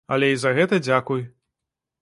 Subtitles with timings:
[0.11, 1.21] Але і за гэта дзякуй.